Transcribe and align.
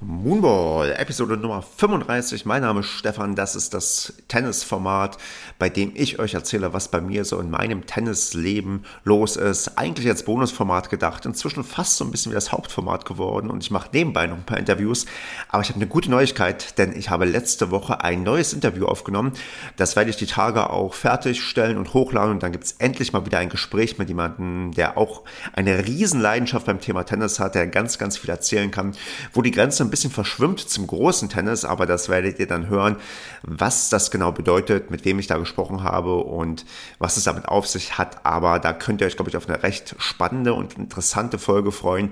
Moonball, 0.00 0.92
Episode 0.92 1.38
Nummer 1.38 1.62
35. 1.62 2.44
Mein 2.44 2.60
Name 2.60 2.80
ist 2.80 2.88
Stefan. 2.88 3.34
Das 3.34 3.56
ist 3.56 3.72
das 3.72 4.12
Tennisformat, 4.28 5.16
bei 5.58 5.70
dem 5.70 5.92
ich 5.94 6.18
euch 6.18 6.34
erzähle, 6.34 6.74
was 6.74 6.90
bei 6.90 7.00
mir 7.00 7.24
so 7.24 7.40
in 7.40 7.48
meinem 7.48 7.86
Tennisleben 7.86 8.84
los 9.04 9.36
ist. 9.36 9.78
Eigentlich 9.78 10.06
als 10.08 10.24
Bonusformat 10.24 10.90
gedacht. 10.90 11.24
Inzwischen 11.24 11.64
fast 11.64 11.96
so 11.96 12.04
ein 12.04 12.10
bisschen 12.10 12.30
wie 12.30 12.34
das 12.34 12.52
Hauptformat 12.52 13.06
geworden 13.06 13.48
und 13.48 13.64
ich 13.64 13.70
mache 13.70 13.88
nebenbei 13.90 14.26
noch 14.26 14.36
ein 14.36 14.44
paar 14.44 14.58
Interviews. 14.58 15.06
Aber 15.48 15.62
ich 15.62 15.70
habe 15.70 15.80
eine 15.80 15.88
gute 15.88 16.10
Neuigkeit, 16.10 16.76
denn 16.76 16.94
ich 16.94 17.08
habe 17.08 17.24
letzte 17.24 17.70
Woche 17.70 18.04
ein 18.04 18.22
neues 18.22 18.52
Interview 18.52 18.84
aufgenommen. 18.84 19.32
Das 19.76 19.96
werde 19.96 20.10
ich 20.10 20.16
die 20.16 20.26
Tage 20.26 20.68
auch 20.68 20.92
fertigstellen 20.92 21.78
und 21.78 21.94
hochladen 21.94 22.32
und 22.32 22.42
dann 22.42 22.52
gibt 22.52 22.64
es 22.64 22.72
endlich 22.72 23.14
mal 23.14 23.24
wieder 23.24 23.38
ein 23.38 23.48
Gespräch 23.48 23.96
mit 23.96 24.08
jemandem, 24.08 24.72
der 24.72 24.98
auch 24.98 25.22
eine 25.54 25.86
Riesenleidenschaft 25.86 26.66
beim 26.66 26.80
Thema 26.80 27.04
Tennis 27.04 27.40
hat, 27.40 27.54
der 27.54 27.66
ganz, 27.66 27.96
ganz 27.96 28.18
viel 28.18 28.28
erzählen 28.28 28.70
kann, 28.70 28.92
wo 29.32 29.40
die 29.40 29.52
Grenze 29.52 29.85
ein 29.86 29.90
bisschen 29.90 30.10
verschwimmt 30.10 30.60
zum 30.60 30.86
großen 30.86 31.28
Tennis, 31.28 31.64
aber 31.64 31.86
das 31.86 32.08
werdet 32.08 32.38
ihr 32.38 32.46
dann 32.46 32.68
hören, 32.68 32.96
was 33.42 33.88
das 33.88 34.10
genau 34.10 34.32
bedeutet, 34.32 34.90
mit 34.90 35.04
wem 35.04 35.18
ich 35.18 35.26
da 35.26 35.38
gesprochen 35.38 35.82
habe 35.82 36.16
und 36.16 36.64
was 36.98 37.16
es 37.16 37.24
damit 37.24 37.46
auf 37.46 37.66
sich 37.66 37.98
hat. 37.98 38.24
Aber 38.24 38.58
da 38.58 38.72
könnt 38.72 39.00
ihr 39.00 39.06
euch, 39.06 39.16
glaube 39.16 39.30
ich, 39.30 39.36
auf 39.36 39.48
eine 39.48 39.62
recht 39.62 39.94
spannende 39.98 40.54
und 40.54 40.74
interessante 40.78 41.38
Folge 41.38 41.72
freuen, 41.72 42.10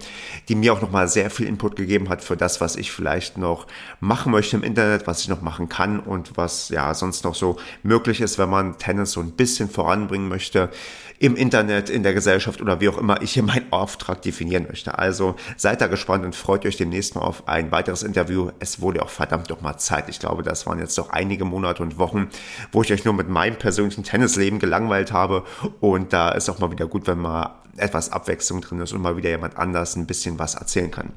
die 0.48 0.54
mir 0.54 0.72
auch 0.72 0.80
nochmal 0.80 1.08
sehr 1.08 1.30
viel 1.30 1.46
Input 1.46 1.76
gegeben 1.76 2.08
hat 2.08 2.22
für 2.22 2.36
das, 2.36 2.60
was 2.60 2.76
ich 2.76 2.92
vielleicht 2.92 3.36
noch 3.38 3.66
machen 4.00 4.32
möchte 4.32 4.56
im 4.56 4.62
Internet, 4.62 5.06
was 5.06 5.20
ich 5.20 5.28
noch 5.28 5.42
machen 5.42 5.68
kann 5.68 6.00
und 6.00 6.36
was 6.36 6.68
ja 6.68 6.94
sonst 6.94 7.24
noch 7.24 7.34
so 7.34 7.56
möglich 7.82 8.20
ist, 8.20 8.38
wenn 8.38 8.48
man 8.50 8.78
Tennis 8.78 9.12
so 9.12 9.20
ein 9.20 9.32
bisschen 9.32 9.68
voranbringen 9.68 10.28
möchte 10.28 10.70
im 11.18 11.36
Internet, 11.36 11.90
in 11.90 12.02
der 12.02 12.14
Gesellschaft 12.14 12.60
oder 12.60 12.80
wie 12.80 12.88
auch 12.88 12.98
immer 12.98 13.22
ich 13.22 13.32
hier 13.32 13.42
meinen 13.42 13.72
Auftrag 13.72 14.22
definieren 14.22 14.66
möchte. 14.68 14.98
Also 14.98 15.36
seid 15.56 15.80
da 15.80 15.86
gespannt 15.86 16.24
und 16.24 16.34
freut 16.34 16.66
euch 16.66 16.76
demnächst 16.76 17.14
mal 17.14 17.22
auf 17.22 17.48
ein 17.48 17.70
weiteres 17.70 18.02
Interview. 18.02 18.50
Es 18.58 18.80
wurde 18.80 19.02
auch 19.02 19.10
verdammt 19.10 19.50
doch 19.50 19.60
mal 19.60 19.78
Zeit. 19.78 20.08
Ich 20.08 20.18
glaube, 20.18 20.42
das 20.42 20.66
waren 20.66 20.78
jetzt 20.78 20.98
doch 20.98 21.10
einige 21.10 21.44
Monate 21.44 21.82
und 21.82 21.98
Wochen, 21.98 22.28
wo 22.72 22.82
ich 22.82 22.92
euch 22.92 23.04
nur 23.04 23.14
mit 23.14 23.28
meinem 23.28 23.56
persönlichen 23.56 24.04
Tennisleben 24.04 24.58
gelangweilt 24.58 25.12
habe. 25.12 25.44
Und 25.80 26.12
da 26.12 26.30
ist 26.30 26.48
auch 26.48 26.58
mal 26.58 26.70
wieder 26.70 26.86
gut, 26.86 27.06
wenn 27.06 27.18
mal 27.18 27.54
etwas 27.76 28.10
Abwechslung 28.10 28.60
drin 28.60 28.80
ist 28.80 28.92
und 28.92 29.02
mal 29.02 29.16
wieder 29.16 29.30
jemand 29.30 29.56
anders 29.56 29.96
ein 29.96 30.06
bisschen 30.06 30.38
was 30.38 30.54
erzählen 30.54 30.90
kann. 30.90 31.12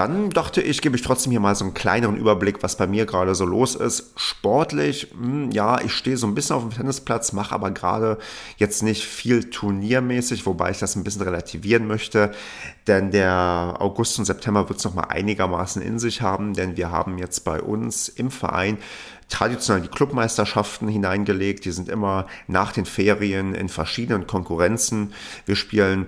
Dann 0.00 0.30
dachte 0.30 0.62
ich, 0.62 0.80
gebe 0.80 0.96
ich 0.96 1.02
trotzdem 1.02 1.30
hier 1.30 1.40
mal 1.40 1.54
so 1.54 1.62
einen 1.62 1.74
kleineren 1.74 2.16
Überblick, 2.16 2.62
was 2.62 2.78
bei 2.78 2.86
mir 2.86 3.04
gerade 3.04 3.34
so 3.34 3.44
los 3.44 3.74
ist. 3.74 4.14
Sportlich, 4.16 5.08
hm, 5.12 5.50
ja, 5.50 5.78
ich 5.82 5.92
stehe 5.92 6.16
so 6.16 6.26
ein 6.26 6.34
bisschen 6.34 6.56
auf 6.56 6.62
dem 6.62 6.70
Tennisplatz, 6.70 7.34
mache 7.34 7.54
aber 7.54 7.70
gerade 7.70 8.16
jetzt 8.56 8.82
nicht 8.82 9.04
viel 9.04 9.50
turniermäßig, 9.50 10.46
wobei 10.46 10.70
ich 10.70 10.78
das 10.78 10.96
ein 10.96 11.04
bisschen 11.04 11.20
relativieren 11.20 11.86
möchte, 11.86 12.32
denn 12.86 13.10
der 13.10 13.74
August 13.78 14.18
und 14.18 14.24
September 14.24 14.70
wird 14.70 14.78
es 14.78 14.86
nochmal 14.86 15.08
einigermaßen 15.10 15.82
in 15.82 15.98
sich 15.98 16.22
haben, 16.22 16.54
denn 16.54 16.78
wir 16.78 16.90
haben 16.90 17.18
jetzt 17.18 17.44
bei 17.44 17.60
uns 17.60 18.08
im 18.08 18.30
Verein 18.30 18.78
traditionell 19.28 19.82
die 19.82 19.88
Clubmeisterschaften 19.88 20.88
hineingelegt. 20.88 21.66
Die 21.66 21.72
sind 21.72 21.90
immer 21.90 22.26
nach 22.46 22.72
den 22.72 22.86
Ferien 22.86 23.54
in 23.54 23.68
verschiedenen 23.68 24.26
Konkurrenzen. 24.26 25.12
Wir 25.44 25.56
spielen 25.56 26.06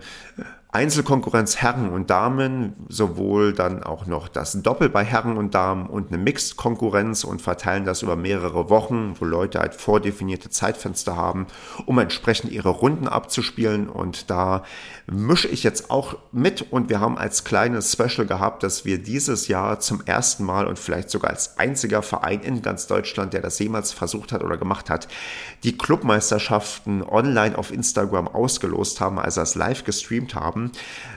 Einzelkonkurrenz 0.75 1.57
Herren 1.57 1.91
und 1.91 2.09
Damen, 2.09 2.87
sowohl 2.89 3.53
dann 3.53 3.83
auch 3.83 4.07
noch 4.07 4.29
das 4.29 4.53
Doppel 4.63 4.89
bei 4.89 5.05
Herren 5.05 5.37
und 5.37 5.55
Damen 5.55 5.87
und 5.87 6.09
eine 6.09 6.17
Mixed-Konkurrenz 6.17 7.25
und 7.25 7.43
verteilen 7.43 7.85
das 7.85 8.01
über 8.01 8.17
mehrere 8.17 8.71
Wochen, 8.71 9.15
wo 9.21 9.27
Leute 9.27 9.59
halt 9.59 9.75
vordefinierte 9.75 10.49
Zeitfenster 10.49 11.15
haben, 11.15 11.47
um 11.85 11.99
entsprechend 11.99 12.53
ihre 12.53 12.71
Runden 12.71 13.07
abzuspielen. 13.07 13.87
Und 13.87 14.31
da 14.31 14.63
mische 15.07 15.47
ich 15.47 15.63
jetzt 15.63 15.91
auch 15.91 16.17
mit 16.33 16.73
und 16.73 16.89
wir 16.89 17.01
haben 17.01 17.19
als 17.19 17.45
kleines 17.45 17.93
Special 17.93 18.27
gehabt, 18.27 18.63
dass 18.63 18.87
wir 18.87 18.97
dieses 18.97 19.49
Jahr 19.49 19.79
zum 19.79 20.01
ersten 20.07 20.43
Mal 20.43 20.67
und 20.67 20.79
vielleicht 20.79 21.11
sogar 21.11 21.33
als 21.33 21.59
einziger 21.59 22.01
Verein 22.01 22.41
in 22.41 22.63
ganz 22.63 22.87
Deutschland, 22.87 23.35
der 23.35 23.43
das 23.43 23.59
jemals 23.59 23.93
versucht 23.93 24.33
hat 24.33 24.43
oder 24.43 24.57
gemacht 24.57 24.89
hat, 24.89 25.07
die 25.65 25.77
Clubmeisterschaften 25.77 27.03
online 27.03 27.59
auf 27.59 27.71
Instagram 27.71 28.27
ausgelost 28.27 29.03
haben, 29.03 29.19
also 29.19 29.43
das 29.43 29.55
live 29.55 29.85
gestreamt 29.85 30.35
haben 30.35 30.62
haben. 30.63 30.73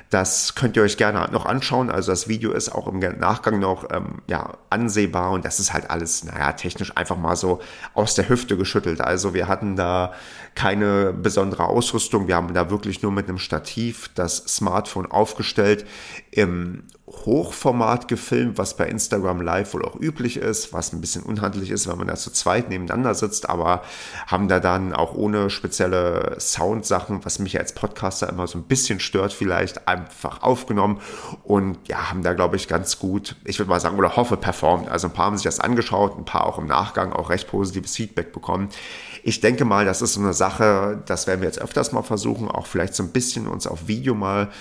Das 0.09 0.55
könnt 0.55 0.77
ihr 0.77 0.83
euch 0.83 0.97
gerne 0.97 1.27
noch 1.31 1.45
anschauen. 1.45 1.89
Also 1.89 2.11
das 2.11 2.27
Video 2.27 2.51
ist 2.51 2.69
auch 2.69 2.87
im 2.87 2.99
Nachgang 2.99 3.59
noch 3.59 3.89
ähm, 3.91 4.21
ja, 4.27 4.57
ansehbar 4.69 5.31
und 5.31 5.45
das 5.45 5.59
ist 5.59 5.73
halt 5.73 5.89
alles, 5.89 6.23
naja, 6.23 6.51
technisch 6.53 6.95
einfach 6.95 7.17
mal 7.17 7.35
so 7.35 7.59
aus 7.93 8.15
der 8.15 8.29
Hüfte 8.29 8.55
geschüttelt. 8.57 9.01
Also 9.01 9.33
wir 9.33 9.47
hatten 9.47 9.75
da 9.75 10.13
keine 10.53 11.11
besondere 11.11 11.65
Ausrüstung. 11.65 12.27
Wir 12.27 12.35
haben 12.35 12.53
da 12.53 12.69
wirklich 12.69 13.01
nur 13.01 13.11
mit 13.11 13.27
einem 13.27 13.37
Stativ 13.37 14.09
das 14.15 14.37
Smartphone 14.37 15.11
aufgestellt, 15.11 15.85
im 16.31 16.83
Hochformat 17.07 18.07
gefilmt, 18.07 18.57
was 18.57 18.77
bei 18.77 18.87
Instagram 18.87 19.41
Live 19.41 19.73
wohl 19.75 19.85
auch 19.85 19.95
üblich 19.95 20.37
ist, 20.37 20.73
was 20.73 20.91
ein 20.91 21.01
bisschen 21.01 21.21
unhandlich 21.21 21.69
ist, 21.69 21.87
wenn 21.87 21.97
man 21.97 22.07
da 22.07 22.15
zu 22.15 22.31
zweit 22.31 22.69
nebeneinander 22.69 23.13
sitzt, 23.13 23.47
aber 23.47 23.83
haben 24.25 24.47
da 24.47 24.59
dann 24.59 24.91
auch 24.91 25.13
ohne 25.13 25.51
spezielle 25.51 26.35
Soundsachen, 26.39 27.23
was 27.23 27.37
mich 27.37 27.59
als 27.59 27.73
Podcaster 27.73 28.27
immer 28.27 28.47
so 28.47 28.57
ein 28.57 28.63
bisschen 28.63 28.99
stört, 28.99 29.33
vielleicht 29.33 29.87
einfach 29.95 30.43
aufgenommen 30.43 31.01
und 31.43 31.77
ja, 31.87 32.09
haben 32.09 32.23
da 32.23 32.33
glaube 32.33 32.55
ich 32.55 32.67
ganz 32.67 32.99
gut, 32.99 33.35
ich 33.45 33.59
würde 33.59 33.69
mal 33.69 33.79
sagen, 33.79 33.97
oder 33.97 34.15
hoffe, 34.15 34.37
performt. 34.37 34.89
Also 34.89 35.07
ein 35.07 35.13
paar 35.13 35.27
haben 35.27 35.37
sich 35.37 35.45
das 35.45 35.59
angeschaut, 35.59 36.17
ein 36.17 36.25
paar 36.25 36.45
auch 36.45 36.57
im 36.57 36.67
Nachgang 36.67 37.13
auch 37.13 37.29
recht 37.29 37.47
positives 37.47 37.95
Feedback 37.95 38.31
bekommen. 38.31 38.69
Ich 39.27 39.41
denke 39.41 39.65
mal, 39.65 39.85
das 39.85 40.03
ist 40.03 40.13
so 40.13 40.19
eine 40.19 40.33
Sache, 40.33 41.01
das 41.07 41.25
werden 41.25 41.41
wir 41.41 41.47
jetzt 41.47 41.59
öfters 41.59 41.91
mal 41.91 42.03
versuchen, 42.03 42.47
auch 42.47 42.67
vielleicht 42.67 42.93
so 42.93 43.01
ein 43.01 43.09
bisschen 43.09 43.47
uns 43.47 43.65
auf 43.65 43.87
Video 43.87 44.13
mal 44.13 44.51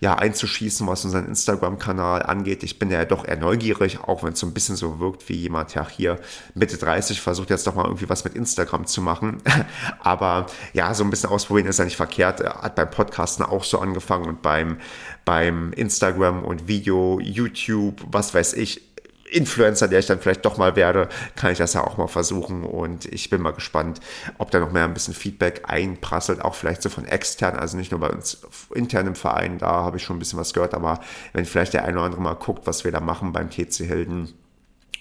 ja, 0.00 0.16
einzuschießen, 0.16 0.84
was 0.88 1.04
unseren 1.04 1.26
Instagram-Kanal 1.26 2.24
angeht. 2.24 2.64
Ich 2.64 2.80
bin 2.80 2.90
ja 2.90 3.04
doch 3.04 3.24
eher 3.24 3.36
neugierig, 3.36 4.00
auch 4.00 4.24
wenn 4.24 4.32
es 4.32 4.40
so 4.40 4.46
ein 4.48 4.54
bisschen 4.54 4.74
so 4.74 4.98
wirkt 4.98 5.28
wie 5.28 5.34
jemand, 5.34 5.74
ja, 5.74 5.88
hier 5.88 6.18
Mitte 6.54 6.78
30 6.78 7.20
versucht 7.20 7.50
jetzt 7.50 7.68
doch 7.68 7.76
mal 7.76 7.84
irgendwie 7.84 8.08
was 8.08 8.24
mit 8.24 8.34
Instagram 8.34 8.86
zu 8.86 9.02
machen. 9.02 9.40
Aber 10.00 10.46
ja, 10.72 10.92
so 10.94 11.04
ein 11.04 11.10
bisschen 11.10 11.30
ausprobieren 11.30 11.68
ist 11.68 11.78
ja 11.78 11.84
nicht 11.84 11.96
verkehrt. 11.96 12.40
Hat 12.42 12.74
beim 12.74 12.90
Podcasten 12.90 13.44
auch 13.44 13.62
so 13.62 13.78
angefangen 13.78 14.26
und 14.26 14.42
beim, 14.42 14.78
beim 15.24 15.72
Instagram 15.74 16.42
und 16.42 16.66
Video, 16.66 17.20
YouTube, 17.20 18.00
was 18.10 18.34
weiß 18.34 18.54
ich, 18.54 18.87
Influencer, 19.30 19.88
der 19.88 19.98
ich 19.98 20.06
dann 20.06 20.20
vielleicht 20.20 20.44
doch 20.44 20.56
mal 20.56 20.76
werde, 20.76 21.08
kann 21.36 21.52
ich 21.52 21.58
das 21.58 21.74
ja 21.74 21.82
auch 21.82 21.96
mal 21.96 22.08
versuchen. 22.08 22.64
Und 22.64 23.06
ich 23.06 23.30
bin 23.30 23.42
mal 23.42 23.52
gespannt, 23.52 24.00
ob 24.38 24.50
da 24.50 24.60
noch 24.60 24.72
mehr 24.72 24.84
ein 24.84 24.94
bisschen 24.94 25.14
Feedback 25.14 25.62
einprasselt, 25.66 26.42
auch 26.42 26.54
vielleicht 26.54 26.82
so 26.82 26.88
von 26.88 27.04
extern, 27.04 27.56
also 27.56 27.76
nicht 27.76 27.90
nur 27.90 28.00
bei 28.00 28.10
uns 28.10 28.38
intern 28.74 29.06
im 29.06 29.14
Verein, 29.14 29.58
da 29.58 29.68
habe 29.68 29.96
ich 29.96 30.02
schon 30.02 30.16
ein 30.16 30.18
bisschen 30.18 30.38
was 30.38 30.54
gehört, 30.54 30.74
aber 30.74 31.00
wenn 31.32 31.44
vielleicht 31.44 31.74
der 31.74 31.84
eine 31.84 31.96
oder 31.96 32.06
andere 32.06 32.22
mal 32.22 32.34
guckt, 32.34 32.66
was 32.66 32.84
wir 32.84 32.92
da 32.92 33.00
machen 33.00 33.32
beim 33.32 33.50
TC 33.50 33.86
Hilden 33.86 34.34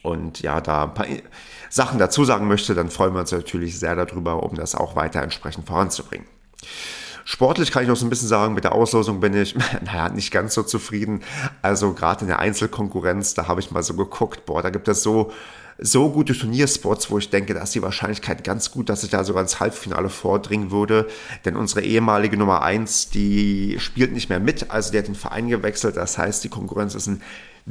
und 0.03 0.41
ja, 0.41 0.61
da 0.61 0.83
ein 0.83 0.94
paar 0.94 1.07
Sachen 1.69 1.99
dazu 1.99 2.23
sagen 2.23 2.47
möchte, 2.47 2.75
dann 2.75 2.89
freuen 2.89 3.13
wir 3.13 3.21
uns 3.21 3.31
natürlich 3.31 3.79
sehr 3.79 3.95
darüber, 3.95 4.44
um 4.44 4.55
das 4.55 4.75
auch 4.75 4.95
weiter 4.95 5.21
entsprechend 5.21 5.67
voranzubringen. 5.67 6.27
Sportlich 7.29 7.71
kann 7.71 7.83
ich 7.83 7.89
noch 7.89 7.97
so 7.97 8.05
ein 8.05 8.09
bisschen 8.09 8.29
sagen, 8.29 8.53
mit 8.53 8.63
der 8.63 8.71
Auslosung 8.71 9.19
bin 9.19 9.33
ich, 9.33 9.53
naja, 9.85 10.07
nicht 10.07 10.31
ganz 10.31 10.53
so 10.53 10.63
zufrieden. 10.63 11.23
Also 11.61 11.91
gerade 11.91 12.21
in 12.21 12.27
der 12.27 12.39
Einzelkonkurrenz, 12.39 13.33
da 13.33 13.49
habe 13.49 13.59
ich 13.59 13.69
mal 13.69 13.83
so 13.83 13.95
geguckt, 13.95 14.45
boah, 14.45 14.61
da 14.61 14.69
gibt 14.69 14.88
es 14.88 15.03
so, 15.03 15.33
so 15.77 16.09
gute 16.09 16.31
Turnierspots, 16.31 17.11
wo 17.11 17.17
ich 17.17 17.29
denke, 17.29 17.53
da 17.53 17.63
ist 17.63 17.75
die 17.75 17.81
Wahrscheinlichkeit 17.81 18.45
ganz 18.45 18.71
gut, 18.71 18.88
dass 18.88 19.03
ich 19.03 19.09
da 19.09 19.25
sogar 19.25 19.41
ins 19.41 19.59
Halbfinale 19.59 20.07
vordringen 20.07 20.71
würde. 20.71 21.09
Denn 21.43 21.57
unsere 21.57 21.81
ehemalige 21.81 22.38
Nummer 22.38 22.61
eins, 22.61 23.09
die 23.09 23.75
spielt 23.77 24.13
nicht 24.13 24.29
mehr 24.29 24.39
mit, 24.39 24.71
also 24.71 24.94
die 24.94 24.97
hat 24.97 25.07
den 25.07 25.15
Verein 25.15 25.49
gewechselt. 25.49 25.97
Das 25.97 26.17
heißt, 26.17 26.45
die 26.45 26.49
Konkurrenz 26.49 26.95
ist 26.95 27.07
ein 27.07 27.21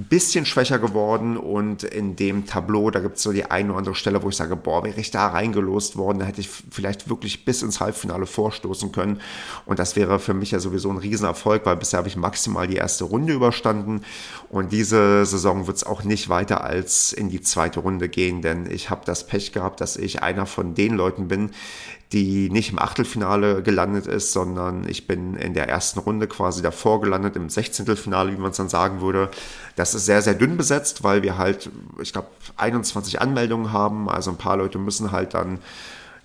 bisschen 0.04 0.44
schwächer 0.44 0.78
geworden 0.78 1.38
und 1.38 1.82
in 1.82 2.16
dem 2.16 2.44
Tableau, 2.44 2.90
da 2.90 3.00
gibt 3.00 3.16
es 3.16 3.22
so 3.22 3.32
die 3.32 3.50
eine 3.50 3.70
oder 3.70 3.78
andere 3.78 3.94
Stelle, 3.94 4.22
wo 4.22 4.28
ich 4.28 4.36
sage, 4.36 4.54
boah, 4.54 4.84
wäre 4.84 5.00
ich 5.00 5.10
da 5.10 5.28
reingelost 5.28 5.96
worden, 5.96 6.18
da 6.18 6.26
hätte 6.26 6.42
ich 6.42 6.50
vielleicht 6.70 7.08
wirklich 7.08 7.46
bis 7.46 7.62
ins 7.62 7.80
Halbfinale 7.80 8.26
vorstoßen 8.26 8.92
können. 8.92 9.20
Und 9.64 9.78
das 9.78 9.96
wäre 9.96 10.18
für 10.18 10.34
mich 10.34 10.50
ja 10.50 10.60
sowieso 10.60 10.90
ein 10.90 10.98
Riesenerfolg, 10.98 11.64
weil 11.64 11.76
bisher 11.76 11.98
habe 11.98 12.08
ich 12.08 12.16
maximal 12.16 12.66
die 12.66 12.76
erste 12.76 13.04
Runde 13.04 13.32
überstanden. 13.32 14.02
Und 14.50 14.70
diese 14.70 15.24
Saison 15.24 15.66
wird 15.66 15.78
es 15.78 15.84
auch 15.84 16.04
nicht 16.04 16.28
weiter 16.28 16.62
als 16.62 17.14
in 17.14 17.30
die 17.30 17.40
zweite 17.40 17.80
Runde 17.80 18.10
gehen, 18.10 18.42
denn 18.42 18.70
ich 18.70 18.90
habe 18.90 19.00
das 19.06 19.26
Pech 19.26 19.52
gehabt, 19.52 19.80
dass 19.80 19.96
ich 19.96 20.22
einer 20.22 20.44
von 20.44 20.74
den 20.74 20.94
Leuten 20.94 21.26
bin, 21.26 21.52
die 22.12 22.50
nicht 22.50 22.70
im 22.70 22.78
Achtelfinale 22.78 23.62
gelandet 23.62 24.06
ist, 24.06 24.32
sondern 24.32 24.88
ich 24.88 25.06
bin 25.06 25.34
in 25.34 25.54
der 25.54 25.68
ersten 25.68 25.98
Runde 25.98 26.28
quasi 26.28 26.62
davor 26.62 27.00
gelandet, 27.00 27.34
im 27.34 27.48
Sechzehntelfinale, 27.48 28.32
wie 28.32 28.40
man 28.40 28.52
es 28.52 28.56
dann 28.56 28.68
sagen 28.68 29.00
würde. 29.00 29.30
Das 29.74 29.94
ist 29.94 30.06
sehr, 30.06 30.22
sehr 30.22 30.34
dünn 30.34 30.56
besetzt, 30.56 31.02
weil 31.02 31.22
wir 31.22 31.36
halt, 31.36 31.68
ich 32.00 32.12
glaube, 32.12 32.28
21 32.56 33.20
Anmeldungen 33.20 33.72
haben. 33.72 34.08
Also 34.08 34.30
ein 34.30 34.38
paar 34.38 34.56
Leute 34.56 34.78
müssen 34.78 35.10
halt 35.10 35.34
dann 35.34 35.58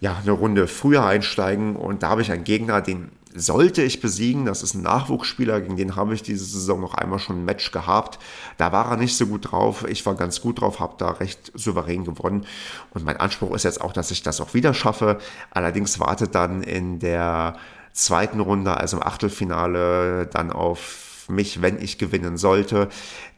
ja, 0.01 0.17
eine 0.21 0.31
Runde 0.31 0.67
früher 0.67 1.05
einsteigen 1.05 1.75
und 1.75 2.03
da 2.03 2.09
habe 2.09 2.21
ich 2.21 2.31
einen 2.31 2.43
Gegner, 2.43 2.81
den 2.81 3.09
sollte 3.33 3.81
ich 3.81 4.01
besiegen. 4.01 4.45
Das 4.45 4.63
ist 4.63 4.73
ein 4.73 4.81
Nachwuchsspieler, 4.81 5.61
gegen 5.61 5.77
den 5.77 5.95
habe 5.95 6.13
ich 6.13 6.23
diese 6.23 6.45
Saison 6.45 6.81
noch 6.81 6.93
einmal 6.93 7.19
schon 7.19 7.41
ein 7.41 7.45
Match 7.45 7.71
gehabt. 7.71 8.19
Da 8.57 8.71
war 8.71 8.91
er 8.91 8.97
nicht 8.97 9.15
so 9.15 9.27
gut 9.27 9.51
drauf. 9.51 9.85
Ich 9.87 10.05
war 10.05 10.15
ganz 10.15 10.41
gut 10.41 10.61
drauf, 10.61 10.79
habe 10.79 10.95
da 10.97 11.11
recht 11.11 11.51
souverän 11.53 12.03
gewonnen. 12.03 12.45
Und 12.91 13.05
mein 13.05 13.17
Anspruch 13.17 13.55
ist 13.55 13.63
jetzt 13.63 13.81
auch, 13.81 13.93
dass 13.93 14.11
ich 14.11 14.23
das 14.23 14.41
auch 14.41 14.53
wieder 14.53 14.73
schaffe. 14.73 15.19
Allerdings 15.51 15.99
wartet 15.99 16.35
dann 16.35 16.63
in 16.63 16.99
der 16.99 17.57
zweiten 17.93 18.39
Runde, 18.39 18.77
also 18.77 18.97
im 18.97 19.03
Achtelfinale, 19.03 20.27
dann 20.27 20.51
auf 20.51 21.25
mich, 21.27 21.61
wenn 21.61 21.81
ich 21.81 21.97
gewinnen 21.97 22.37
sollte. 22.37 22.89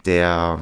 Der 0.06 0.60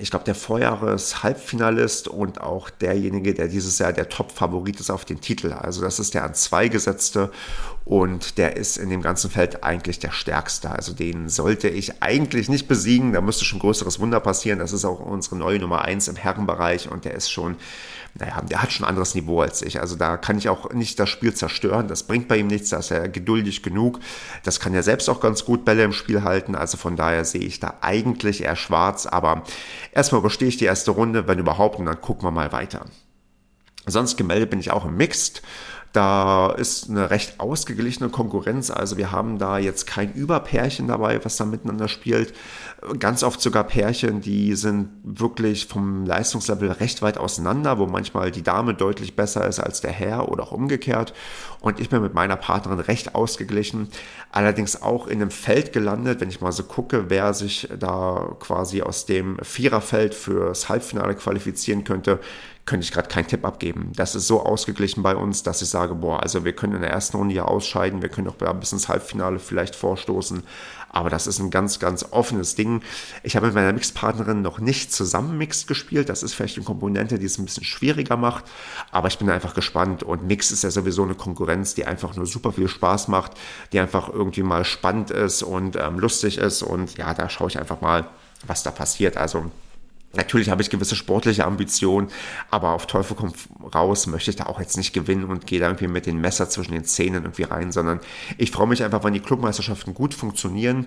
ich 0.00 0.10
glaube, 0.10 0.24
der 0.24 0.34
Vorjahres-Halbfinalist 0.34 2.08
und 2.08 2.40
auch 2.40 2.70
derjenige, 2.70 3.34
der 3.34 3.48
dieses 3.48 3.78
Jahr 3.78 3.92
der 3.92 4.08
Top-Favorit 4.08 4.80
ist 4.80 4.90
auf 4.90 5.04
den 5.04 5.20
Titel. 5.20 5.52
Also 5.52 5.82
das 5.82 5.98
ist 5.98 6.14
der 6.14 6.24
an 6.24 6.34
zwei 6.34 6.68
gesetzte 6.68 7.30
und 7.84 8.38
der 8.38 8.56
ist 8.56 8.78
in 8.78 8.88
dem 8.88 9.02
ganzen 9.02 9.30
Feld 9.30 9.62
eigentlich 9.62 9.98
der 9.98 10.10
stärkste. 10.10 10.70
Also 10.70 10.92
den 10.92 11.28
sollte 11.28 11.68
ich 11.68 12.02
eigentlich 12.02 12.48
nicht 12.48 12.66
besiegen. 12.66 13.12
Da 13.12 13.20
müsste 13.20 13.44
schon 13.44 13.58
größeres 13.58 14.00
Wunder 14.00 14.20
passieren. 14.20 14.58
Das 14.58 14.72
ist 14.72 14.84
auch 14.84 15.00
unsere 15.00 15.36
neue 15.36 15.58
Nummer 15.58 15.82
eins 15.82 16.08
im 16.08 16.16
Herrenbereich 16.16 16.90
und 16.90 17.04
der 17.04 17.14
ist 17.14 17.30
schon 17.30 17.56
naja, 18.18 18.40
der 18.42 18.60
hat 18.60 18.72
schon 18.72 18.84
ein 18.84 18.88
anderes 18.88 19.14
Niveau 19.14 19.40
als 19.40 19.62
ich. 19.62 19.80
Also 19.80 19.94
da 19.94 20.16
kann 20.16 20.36
ich 20.36 20.48
auch 20.48 20.72
nicht 20.72 20.98
das 20.98 21.08
Spiel 21.08 21.32
zerstören. 21.32 21.86
Das 21.86 22.02
bringt 22.02 22.26
bei 22.26 22.38
ihm 22.38 22.48
nichts. 22.48 22.70
Da 22.70 22.78
ist 22.78 22.90
er 22.90 23.08
geduldig 23.08 23.62
genug. 23.62 24.00
Das 24.42 24.58
kann 24.58 24.74
er 24.74 24.82
selbst 24.82 25.08
auch 25.08 25.20
ganz 25.20 25.44
gut 25.44 25.64
Bälle 25.64 25.84
im 25.84 25.92
Spiel 25.92 26.22
halten. 26.22 26.56
Also 26.56 26.76
von 26.76 26.96
daher 26.96 27.24
sehe 27.24 27.42
ich 27.42 27.60
da 27.60 27.74
eigentlich 27.80 28.42
eher 28.42 28.56
schwarz. 28.56 29.06
Aber 29.06 29.44
erstmal 29.92 30.20
überstehe 30.20 30.48
ich 30.48 30.56
die 30.56 30.64
erste 30.64 30.90
Runde, 30.90 31.26
wenn 31.26 31.38
überhaupt, 31.38 31.78
und 31.78 31.86
dann 31.86 32.00
gucken 32.00 32.24
wir 32.24 32.30
mal 32.30 32.52
weiter. 32.52 32.86
Sonst 33.86 34.16
gemeldet 34.16 34.50
bin 34.50 34.60
ich 34.60 34.70
auch 34.70 34.84
im 34.84 34.96
Mixed. 34.96 35.42
Da 35.92 36.52
ist 36.52 36.88
eine 36.88 37.10
recht 37.10 37.40
ausgeglichene 37.40 38.10
Konkurrenz. 38.10 38.70
Also 38.70 38.96
wir 38.96 39.10
haben 39.10 39.38
da 39.38 39.58
jetzt 39.58 39.88
kein 39.88 40.12
Überpärchen 40.12 40.86
dabei, 40.86 41.24
was 41.24 41.36
da 41.36 41.44
miteinander 41.44 41.88
spielt. 41.88 42.32
Ganz 43.00 43.24
oft 43.24 43.40
sogar 43.40 43.64
Pärchen, 43.64 44.20
die 44.20 44.54
sind 44.54 44.90
wirklich 45.02 45.66
vom 45.66 46.06
Leistungslevel 46.06 46.70
recht 46.70 47.02
weit 47.02 47.18
auseinander, 47.18 47.78
wo 47.78 47.86
manchmal 47.86 48.30
die 48.30 48.42
Dame 48.42 48.74
deutlich 48.74 49.16
besser 49.16 49.48
ist 49.48 49.58
als 49.58 49.80
der 49.80 49.90
Herr 49.90 50.28
oder 50.30 50.44
auch 50.44 50.52
umgekehrt. 50.52 51.12
Und 51.60 51.80
ich 51.80 51.88
bin 51.88 52.02
mit 52.02 52.14
meiner 52.14 52.36
Partnerin 52.36 52.78
recht 52.78 53.16
ausgeglichen. 53.16 53.88
Allerdings 54.30 54.80
auch 54.80 55.08
in 55.08 55.20
einem 55.20 55.32
Feld 55.32 55.72
gelandet, 55.72 56.20
wenn 56.20 56.28
ich 56.28 56.40
mal 56.40 56.52
so 56.52 56.62
gucke, 56.62 57.10
wer 57.10 57.34
sich 57.34 57.68
da 57.76 58.36
quasi 58.38 58.82
aus 58.82 59.06
dem 59.06 59.38
Viererfeld 59.42 60.14
fürs 60.14 60.68
Halbfinale 60.68 61.16
qualifizieren 61.16 61.82
könnte 61.82 62.20
könnte 62.70 62.84
ich 62.84 62.92
gerade 62.92 63.08
keinen 63.08 63.26
Tipp 63.26 63.44
abgeben. 63.44 63.90
Das 63.96 64.14
ist 64.14 64.28
so 64.28 64.46
ausgeglichen 64.46 65.02
bei 65.02 65.16
uns, 65.16 65.42
dass 65.42 65.60
ich 65.60 65.68
sage, 65.68 65.96
boah, 65.96 66.22
also 66.22 66.44
wir 66.44 66.52
können 66.52 66.74
in 66.74 66.82
der 66.82 66.92
ersten 66.92 67.16
Runde 67.16 67.34
ja 67.34 67.44
ausscheiden, 67.44 68.00
wir 68.00 68.08
können 68.08 68.28
auch 68.28 68.36
bis 68.36 68.70
ins 68.70 68.88
Halbfinale 68.88 69.40
vielleicht 69.40 69.74
vorstoßen, 69.74 70.44
aber 70.88 71.10
das 71.10 71.26
ist 71.26 71.40
ein 71.40 71.50
ganz, 71.50 71.80
ganz 71.80 72.06
offenes 72.12 72.54
Ding. 72.54 72.82
Ich 73.24 73.34
habe 73.34 73.46
mit 73.46 73.56
meiner 73.56 73.72
Mixpartnerin 73.72 74.40
noch 74.40 74.60
nicht 74.60 74.92
zusammen 74.92 75.36
Mix 75.36 75.66
gespielt, 75.66 76.08
das 76.08 76.22
ist 76.22 76.34
vielleicht 76.34 76.58
eine 76.58 76.64
Komponente, 76.64 77.18
die 77.18 77.26
es 77.26 77.38
ein 77.38 77.44
bisschen 77.44 77.64
schwieriger 77.64 78.16
macht, 78.16 78.44
aber 78.92 79.08
ich 79.08 79.18
bin 79.18 79.28
einfach 79.30 79.54
gespannt 79.54 80.04
und 80.04 80.28
Mix 80.28 80.52
ist 80.52 80.62
ja 80.62 80.70
sowieso 80.70 81.02
eine 81.02 81.16
Konkurrenz, 81.16 81.74
die 81.74 81.86
einfach 81.86 82.14
nur 82.14 82.26
super 82.26 82.52
viel 82.52 82.68
Spaß 82.68 83.08
macht, 83.08 83.32
die 83.72 83.80
einfach 83.80 84.08
irgendwie 84.08 84.44
mal 84.44 84.64
spannend 84.64 85.10
ist 85.10 85.42
und 85.42 85.74
ähm, 85.74 85.98
lustig 85.98 86.38
ist 86.38 86.62
und 86.62 86.96
ja, 86.98 87.14
da 87.14 87.28
schaue 87.28 87.48
ich 87.48 87.58
einfach 87.58 87.80
mal, 87.80 88.06
was 88.46 88.62
da 88.62 88.70
passiert. 88.70 89.16
Also 89.16 89.50
Natürlich 90.12 90.50
habe 90.50 90.60
ich 90.60 90.70
gewisse 90.70 90.96
sportliche 90.96 91.44
Ambitionen, 91.44 92.08
aber 92.50 92.70
auf 92.70 92.88
Teufel 92.88 93.16
komm 93.16 93.32
raus 93.72 94.08
möchte 94.08 94.30
ich 94.30 94.36
da 94.36 94.46
auch 94.46 94.58
jetzt 94.58 94.76
nicht 94.76 94.92
gewinnen 94.92 95.24
und 95.24 95.46
gehe 95.46 95.60
da 95.60 95.66
irgendwie 95.66 95.86
mit 95.86 96.06
dem 96.06 96.20
Messer 96.20 96.50
zwischen 96.50 96.72
den 96.72 96.84
Zähnen 96.84 97.22
irgendwie 97.22 97.44
rein, 97.44 97.70
sondern 97.70 98.00
ich 98.36 98.50
freue 98.50 98.66
mich 98.66 98.82
einfach, 98.82 99.04
wenn 99.04 99.12
die 99.12 99.20
Clubmeisterschaften 99.20 99.94
gut 99.94 100.12
funktionieren, 100.12 100.86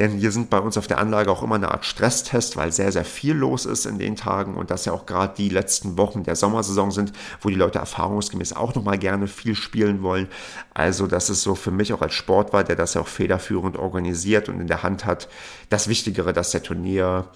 denn 0.00 0.18
hier 0.18 0.32
sind 0.32 0.50
bei 0.50 0.58
uns 0.58 0.76
auf 0.76 0.88
der 0.88 0.98
Anlage 0.98 1.30
auch 1.30 1.44
immer 1.44 1.54
eine 1.54 1.70
Art 1.70 1.84
Stresstest, 1.84 2.56
weil 2.56 2.72
sehr, 2.72 2.90
sehr 2.90 3.04
viel 3.04 3.34
los 3.34 3.64
ist 3.64 3.86
in 3.86 4.00
den 4.00 4.16
Tagen 4.16 4.54
und 4.56 4.72
das 4.72 4.86
ja 4.86 4.92
auch 4.92 5.06
gerade 5.06 5.34
die 5.36 5.50
letzten 5.50 5.96
Wochen 5.96 6.24
der 6.24 6.34
Sommersaison 6.34 6.90
sind, 6.90 7.12
wo 7.42 7.50
die 7.50 7.54
Leute 7.54 7.78
erfahrungsgemäß 7.78 8.54
auch 8.54 8.74
nochmal 8.74 8.98
gerne 8.98 9.28
viel 9.28 9.54
spielen 9.54 10.02
wollen. 10.02 10.26
Also 10.72 11.06
das 11.06 11.30
ist 11.30 11.42
so 11.42 11.54
für 11.54 11.70
mich 11.70 11.92
auch 11.92 12.02
als 12.02 12.14
Sportler, 12.14 12.64
der 12.64 12.74
das 12.74 12.94
ja 12.94 13.02
auch 13.02 13.06
federführend 13.08 13.76
organisiert 13.76 14.48
und 14.48 14.60
in 14.60 14.66
der 14.66 14.82
Hand 14.82 15.04
hat, 15.04 15.28
das 15.68 15.86
Wichtigere, 15.86 16.32
dass 16.32 16.50
der 16.50 16.64
Turnier 16.64 17.28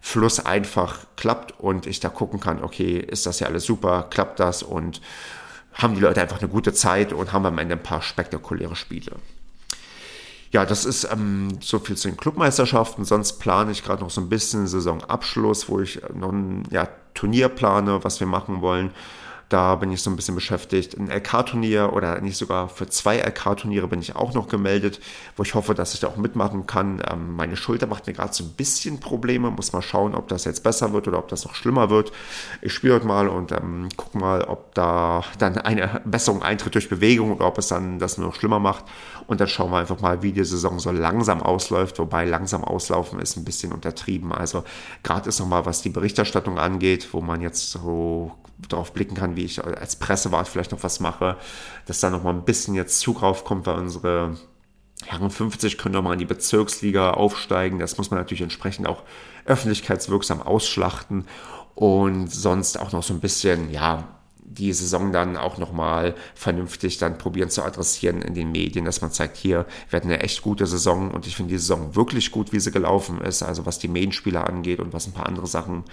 Fluss 0.00 0.44
einfach 0.44 1.00
klappt 1.16 1.58
und 1.58 1.86
ich 1.86 2.00
da 2.00 2.08
gucken 2.08 2.40
kann, 2.40 2.62
okay, 2.62 2.98
ist 2.98 3.26
das 3.26 3.40
ja 3.40 3.46
alles 3.46 3.64
super, 3.64 4.06
klappt 4.10 4.40
das 4.40 4.62
und 4.62 5.00
haben 5.74 5.94
die 5.94 6.00
Leute 6.00 6.20
einfach 6.20 6.40
eine 6.40 6.48
gute 6.48 6.72
Zeit 6.72 7.12
und 7.12 7.32
haben 7.32 7.46
am 7.46 7.58
Ende 7.58 7.76
ein 7.76 7.82
paar 7.82 8.02
spektakuläre 8.02 8.76
Spiele. 8.76 9.12
Ja, 10.50 10.64
das 10.64 10.84
ist 10.84 11.04
ähm, 11.12 11.58
so 11.60 11.78
viel 11.78 11.96
zu 11.96 12.08
den 12.08 12.16
Clubmeisterschaften. 12.16 13.04
Sonst 13.04 13.34
plane 13.34 13.70
ich 13.70 13.84
gerade 13.84 14.02
noch 14.02 14.10
so 14.10 14.20
ein 14.20 14.30
bisschen 14.30 14.66
Saisonabschluss, 14.66 15.68
wo 15.68 15.80
ich 15.80 16.00
noch 16.14 16.32
ein 16.32 16.62
ja, 16.70 16.88
Turnier 17.14 17.48
plane, 17.48 18.02
was 18.02 18.18
wir 18.20 18.26
machen 18.26 18.62
wollen. 18.62 18.92
Da 19.48 19.76
bin 19.76 19.90
ich 19.90 20.02
so 20.02 20.10
ein 20.10 20.16
bisschen 20.16 20.34
beschäftigt. 20.34 20.98
Ein 20.98 21.08
LK-Turnier 21.10 21.94
oder 21.94 22.20
nicht 22.20 22.36
sogar 22.36 22.68
für 22.68 22.86
zwei 22.86 23.16
LK-Turniere 23.18 23.88
bin 23.88 24.00
ich 24.00 24.14
auch 24.14 24.34
noch 24.34 24.46
gemeldet, 24.46 25.00
wo 25.36 25.42
ich 25.42 25.54
hoffe, 25.54 25.74
dass 25.74 25.94
ich 25.94 26.00
da 26.00 26.08
auch 26.08 26.18
mitmachen 26.18 26.66
kann. 26.66 27.02
Ähm, 27.10 27.34
meine 27.34 27.56
Schulter 27.56 27.86
macht 27.86 28.06
mir 28.06 28.12
gerade 28.12 28.34
so 28.34 28.44
ein 28.44 28.50
bisschen 28.50 29.00
Probleme. 29.00 29.50
Muss 29.50 29.72
mal 29.72 29.80
schauen, 29.80 30.14
ob 30.14 30.28
das 30.28 30.44
jetzt 30.44 30.62
besser 30.62 30.92
wird 30.92 31.08
oder 31.08 31.18
ob 31.18 31.28
das 31.28 31.46
noch 31.46 31.54
schlimmer 31.54 31.88
wird. 31.88 32.12
Ich 32.60 32.74
spiele 32.74 32.96
heute 32.96 33.06
mal 33.06 33.26
und 33.26 33.50
ähm, 33.52 33.88
gucke 33.96 34.18
mal, 34.18 34.42
ob 34.42 34.74
da 34.74 35.24
dann 35.38 35.56
eine 35.56 36.02
Besserung 36.04 36.42
eintritt 36.42 36.74
durch 36.74 36.90
Bewegung 36.90 37.32
oder 37.32 37.46
ob 37.46 37.56
es 37.56 37.68
dann 37.68 37.98
das 37.98 38.18
nur 38.18 38.26
noch 38.26 38.34
schlimmer 38.34 38.58
macht. 38.58 38.84
Und 39.28 39.40
dann 39.40 39.48
schauen 39.48 39.70
wir 39.70 39.78
einfach 39.78 40.00
mal, 40.00 40.22
wie 40.22 40.32
die 40.32 40.44
Saison 40.44 40.78
so 40.78 40.90
langsam 40.90 41.42
ausläuft. 41.42 41.98
Wobei 41.98 42.26
langsam 42.26 42.64
auslaufen 42.64 43.18
ist 43.18 43.38
ein 43.38 43.44
bisschen 43.44 43.72
untertrieben. 43.72 44.30
Also 44.30 44.64
gerade 45.02 45.30
ist 45.30 45.40
nochmal, 45.40 45.64
was 45.64 45.80
die 45.80 45.88
Berichterstattung 45.88 46.58
angeht, 46.58 47.08
wo 47.12 47.22
man 47.22 47.40
jetzt 47.40 47.70
so 47.70 48.32
darauf 48.68 48.92
blicken 48.92 49.14
kann, 49.14 49.36
wie 49.36 49.44
ich 49.44 49.64
als 49.64 49.96
Pressewart 49.96 50.48
vielleicht 50.48 50.72
noch 50.72 50.82
was 50.82 51.00
mache, 51.00 51.36
dass 51.86 52.00
da 52.00 52.10
noch 52.10 52.22
mal 52.22 52.34
ein 52.34 52.44
bisschen 52.44 52.74
jetzt 52.74 53.00
Zug 53.00 53.22
raufkommt, 53.22 53.66
weil 53.66 53.76
unsere 53.76 54.36
Herren 55.04 55.30
50 55.30 55.78
können 55.78 55.94
noch 55.94 56.02
mal 56.02 56.14
in 56.14 56.18
die 56.18 56.24
Bezirksliga 56.24 57.12
aufsteigen. 57.12 57.78
Das 57.78 57.98
muss 57.98 58.10
man 58.10 58.18
natürlich 58.18 58.42
entsprechend 58.42 58.88
auch 58.88 59.02
öffentlichkeitswirksam 59.44 60.42
ausschlachten 60.42 61.26
und 61.74 62.32
sonst 62.32 62.80
auch 62.80 62.92
noch 62.92 63.04
so 63.04 63.14
ein 63.14 63.20
bisschen, 63.20 63.70
ja, 63.70 64.08
die 64.50 64.72
Saison 64.72 65.12
dann 65.12 65.36
auch 65.36 65.58
nochmal 65.58 66.14
vernünftig 66.34 66.98
dann 66.98 67.18
probieren 67.18 67.50
zu 67.50 67.62
adressieren 67.62 68.22
in 68.22 68.34
den 68.34 68.50
Medien, 68.50 68.84
dass 68.84 69.02
man 69.02 69.12
zeigt, 69.12 69.36
hier, 69.36 69.66
wir 69.90 69.96
hatten 69.98 70.08
eine 70.08 70.20
echt 70.20 70.42
gute 70.42 70.66
Saison 70.66 71.10
und 71.10 71.26
ich 71.26 71.36
finde 71.36 71.50
die 71.50 71.58
Saison 71.58 71.94
wirklich 71.94 72.30
gut, 72.30 72.52
wie 72.52 72.58
sie 72.58 72.70
gelaufen 72.70 73.20
ist, 73.20 73.42
also 73.42 73.66
was 73.66 73.78
die 73.78 73.88
Medienspieler 73.88 74.48
angeht 74.48 74.80
und 74.80 74.92
was 74.92 75.06
ein 75.06 75.12
paar 75.12 75.26
andere 75.26 75.46
Sachen, 75.46 75.84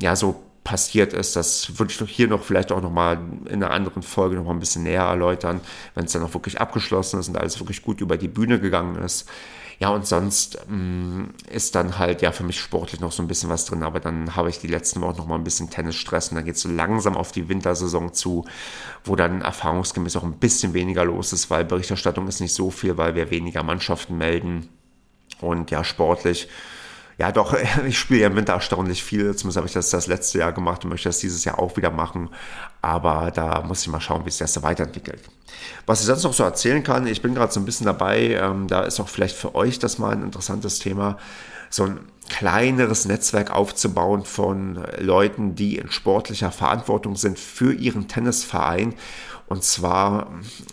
ja, 0.00 0.16
so 0.16 0.42
passiert 0.64 1.12
ist. 1.12 1.36
Das 1.36 1.78
würde 1.78 1.92
ich 1.92 2.10
hier 2.10 2.26
noch 2.26 2.42
vielleicht 2.42 2.72
auch 2.72 2.80
nochmal 2.80 3.20
in 3.44 3.62
einer 3.62 3.70
anderen 3.70 4.02
Folge 4.02 4.36
nochmal 4.36 4.54
ein 4.54 4.60
bisschen 4.60 4.82
näher 4.82 5.02
erläutern, 5.02 5.60
wenn 5.94 6.06
es 6.06 6.12
dann 6.12 6.22
auch 6.22 6.34
wirklich 6.34 6.60
abgeschlossen 6.60 7.20
ist 7.20 7.28
und 7.28 7.36
alles 7.36 7.60
wirklich 7.60 7.82
gut 7.82 8.00
über 8.00 8.16
die 8.16 8.28
Bühne 8.28 8.58
gegangen 8.58 8.96
ist. 8.96 9.28
Ja, 9.80 9.88
und 9.88 10.06
sonst 10.06 10.58
ähm, 10.70 11.34
ist 11.50 11.74
dann 11.74 11.98
halt 11.98 12.22
ja 12.22 12.32
für 12.32 12.44
mich 12.44 12.60
sportlich 12.60 13.00
noch 13.00 13.12
so 13.12 13.22
ein 13.22 13.28
bisschen 13.28 13.50
was 13.50 13.66
drin, 13.66 13.82
aber 13.82 14.00
dann 14.00 14.36
habe 14.36 14.48
ich 14.48 14.60
die 14.60 14.68
letzten 14.68 15.00
Wochen 15.00 15.16
noch 15.18 15.26
mal 15.26 15.34
ein 15.34 15.44
bisschen 15.44 15.68
Tennisstress 15.68 16.28
und 16.28 16.36
dann 16.36 16.44
geht 16.44 16.54
es 16.54 16.62
so 16.62 16.68
langsam 16.68 17.16
auf 17.16 17.32
die 17.32 17.48
Wintersaison 17.48 18.14
zu, 18.14 18.44
wo 19.04 19.16
dann 19.16 19.42
erfahrungsgemäß 19.42 20.16
auch 20.16 20.22
ein 20.22 20.38
bisschen 20.38 20.74
weniger 20.74 21.04
los 21.04 21.32
ist, 21.32 21.50
weil 21.50 21.64
Berichterstattung 21.64 22.28
ist 22.28 22.40
nicht 22.40 22.54
so 22.54 22.70
viel, 22.70 22.96
weil 22.96 23.14
wir 23.16 23.30
weniger 23.30 23.62
Mannschaften 23.64 24.16
melden 24.16 24.68
und 25.40 25.70
ja, 25.72 25.82
sportlich 25.82 26.48
ja, 27.18 27.32
doch, 27.32 27.56
ich 27.86 27.98
spiele 27.98 28.20
ja 28.20 28.26
im 28.26 28.36
Winter 28.36 28.54
erstaunlich 28.54 29.02
viel. 29.02 29.34
Zumindest 29.34 29.56
habe 29.56 29.66
ich 29.66 29.72
das 29.72 29.90
das 29.90 30.06
letzte 30.06 30.38
Jahr 30.38 30.52
gemacht 30.52 30.84
und 30.84 30.90
möchte 30.90 31.08
das 31.08 31.18
dieses 31.18 31.44
Jahr 31.44 31.58
auch 31.58 31.76
wieder 31.76 31.90
machen. 31.90 32.30
Aber 32.82 33.30
da 33.30 33.62
muss 33.62 33.82
ich 33.82 33.88
mal 33.88 34.00
schauen, 34.00 34.24
wie 34.26 34.30
sich 34.30 34.40
das 34.40 34.54
so 34.54 34.62
weiterentwickelt. 34.62 35.20
Was 35.86 36.00
ich 36.00 36.06
sonst 36.06 36.24
noch 36.24 36.32
so 36.32 36.44
erzählen 36.44 36.82
kann, 36.82 37.06
ich 37.06 37.22
bin 37.22 37.34
gerade 37.34 37.52
so 37.52 37.60
ein 37.60 37.64
bisschen 37.64 37.86
dabei, 37.86 38.34
ähm, 38.34 38.68
da 38.68 38.82
ist 38.82 39.00
auch 39.00 39.08
vielleicht 39.08 39.36
für 39.36 39.54
euch 39.54 39.78
das 39.78 39.98
mal 39.98 40.12
ein 40.12 40.22
interessantes 40.22 40.78
Thema, 40.78 41.18
so 41.70 41.84
ein 41.84 42.00
kleineres 42.28 43.04
Netzwerk 43.04 43.50
aufzubauen 43.50 44.24
von 44.24 44.82
Leuten, 44.98 45.54
die 45.54 45.76
in 45.76 45.90
sportlicher 45.90 46.50
Verantwortung 46.50 47.16
sind 47.16 47.38
für 47.38 47.72
ihren 47.72 48.08
Tennisverein 48.08 48.94
und 49.46 49.62
zwar 49.62 50.30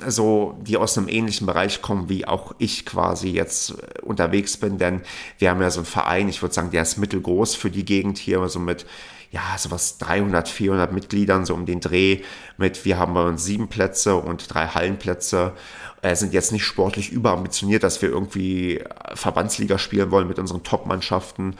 so, 0.08 0.58
die 0.62 0.78
aus 0.78 0.98
einem 0.98 1.10
ähnlichen 1.10 1.46
Bereich 1.46 1.82
kommen, 1.82 2.10
wie 2.10 2.26
auch 2.26 2.54
ich 2.58 2.86
quasi 2.86 3.30
jetzt 3.30 3.76
unterwegs 4.02 4.58
bin, 4.58 4.78
denn 4.78 5.02
wir 5.38 5.50
haben 5.50 5.62
ja 5.62 5.70
so 5.70 5.82
einen 5.82 5.86
Verein, 5.86 6.30
ich 6.30 6.42
würde 6.42 6.56
sagen, 6.56 6.72
der 6.72 6.84
ist 6.84 6.98
mittelgroß 6.98 7.56
für 7.56 7.70
die 7.70 7.86
Gegend 7.86 8.18
hier, 8.18 8.48
so 8.48 8.60
mit 8.60 8.86
ja, 9.32 9.58
sowas 9.58 9.98
300, 9.98 10.50
400 10.50 10.92
Mitgliedern, 10.92 11.46
so 11.46 11.54
um 11.54 11.66
den 11.66 11.80
Dreh 11.80 12.22
mit, 12.62 12.86
wir 12.86 12.98
haben 12.98 13.14
bei 13.14 13.26
uns 13.26 13.44
sieben 13.44 13.68
Plätze 13.68 14.16
und 14.16 14.54
drei 14.54 14.68
Hallenplätze, 14.68 15.54
äh, 16.02 16.16
sind 16.16 16.34
jetzt 16.34 16.52
nicht 16.52 16.66
sportlich 16.66 17.12
überambitioniert, 17.12 17.84
dass 17.84 18.02
wir 18.02 18.10
irgendwie 18.10 18.84
Verbandsliga 19.14 19.78
spielen 19.78 20.10
wollen 20.12 20.28
mit 20.28 20.40
unseren 20.40 20.64
Top-Mannschaften. 20.64 21.56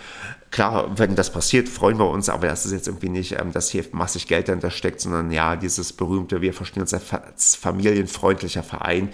Klar, 0.50 0.98
wenn 0.98 1.16
das 1.16 1.32
passiert, 1.32 1.70
freuen 1.70 2.00
wir 2.00 2.10
uns, 2.10 2.28
aber 2.28 2.48
das 2.48 2.66
ist 2.66 2.72
jetzt 2.72 2.88
irgendwie 2.88 3.10
nicht, 3.10 3.40
ähm, 3.40 3.52
dass 3.52 3.70
hier 3.70 3.86
massig 3.92 4.28
Geld 4.28 4.48
dahinter 4.48 4.72
steckt, 4.72 5.02
sondern 5.02 5.32
ja, 5.32 5.56
dieses 5.56 5.94
berühmte, 5.94 6.42
wir 6.42 6.54
verstehen 6.54 6.82
uns 6.82 6.94
als 6.94 7.56
familienfreundlicher 7.56 8.64
Verein. 8.64 9.10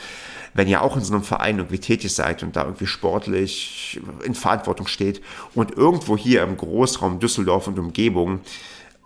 Wenn 0.53 0.67
ihr 0.67 0.82
auch 0.82 0.96
in 0.96 1.03
so 1.03 1.13
einem 1.13 1.24
Verein 1.24 1.58
irgendwie 1.58 1.79
tätig 1.79 2.15
seid 2.15 2.41
und 2.41 2.56
da 2.56 2.63
irgendwie 2.63 2.88
sportlich 2.88 4.00
in 4.24 4.34
Verantwortung 4.34 4.88
steht 4.88 5.22
und 5.53 5.72
irgendwo 5.72 6.17
hier 6.17 6.41
im 6.44 6.58
Großraum 6.58 7.20
Düsseldorf 7.20 7.67
und 7.67 7.77
Umgebung 7.77 8.39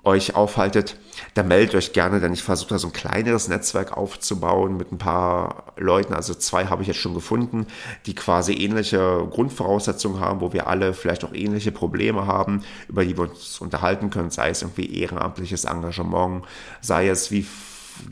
euch 0.04 0.36
aufhaltet, 0.36 0.98
dann 1.36 1.48
meldet 1.48 1.76
euch 1.76 1.94
gerne, 1.94 2.20
denn 2.20 2.34
ich 2.34 2.42
versuche 2.42 2.70
da 2.70 2.80
so 2.80 2.88
ein 2.88 2.94
kleineres 2.94 3.48
Netzwerk 3.48 3.96
aufzubauen 3.96 4.76
mit 4.76 4.92
ein 4.92 4.98
paar 4.98 5.74
Leuten. 5.78 6.14
Also 6.14 6.34
zwei 6.34 6.66
habe 6.66 6.82
ich 6.82 6.88
jetzt 6.88 7.00
schon 7.00 7.14
gefunden, 7.14 7.68
die 8.06 8.16
quasi 8.16 8.54
ähnliche 8.54 9.28
Grundvoraussetzungen 9.30 10.20
haben, 10.20 10.42
wo 10.42 10.54
wir 10.54 10.68
alle 10.68 10.94
vielleicht 10.94 11.24
auch 11.24 11.34
ähnliche 11.34 11.72
Probleme 11.72 12.26
haben, 12.26 12.64
über 12.88 13.06
die 13.06 13.16
wir 13.16 13.30
uns 13.30 13.60
unterhalten 13.60 14.10
können, 14.10 14.32
sei 14.32 14.50
es 14.50 14.64
irgendwie 14.64 15.00
ehrenamtliches 15.00 15.66
Engagement, 15.66 16.46
sei 16.82 17.08
es 17.08 17.30
wie 17.30 17.46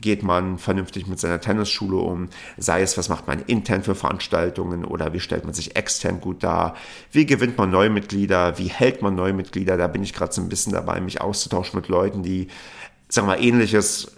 geht 0.00 0.22
man 0.22 0.58
vernünftig 0.58 1.06
mit 1.06 1.18
seiner 1.18 1.40
Tennisschule 1.40 1.96
um, 1.96 2.28
sei 2.56 2.82
es, 2.82 2.96
was 2.98 3.08
macht 3.08 3.26
man 3.26 3.42
intern 3.46 3.82
für 3.82 3.94
Veranstaltungen 3.94 4.84
oder 4.84 5.12
wie 5.12 5.20
stellt 5.20 5.44
man 5.44 5.54
sich 5.54 5.76
extern 5.76 6.20
gut 6.20 6.42
dar, 6.42 6.76
wie 7.12 7.26
gewinnt 7.26 7.58
man 7.58 7.70
neue 7.70 7.90
Mitglieder, 7.90 8.58
wie 8.58 8.68
hält 8.68 9.02
man 9.02 9.14
neue 9.14 9.32
Mitglieder, 9.32 9.76
da 9.76 9.86
bin 9.86 10.02
ich 10.02 10.12
gerade 10.12 10.32
so 10.32 10.40
ein 10.40 10.48
bisschen 10.48 10.72
dabei, 10.72 11.00
mich 11.00 11.20
auszutauschen 11.20 11.78
mit 11.78 11.88
Leuten, 11.88 12.22
die, 12.22 12.48
sagen 13.08 13.26
wir 13.28 13.36
mal, 13.36 13.42
ähnliches 13.42 14.12